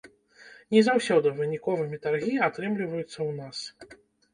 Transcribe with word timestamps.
Не 0.75 0.81
заўсёды 0.87 1.35
выніковымі 1.39 2.03
таргі 2.09 2.35
атрымліваюцца 2.51 3.15
ў 3.15 3.31
нас. 3.41 3.57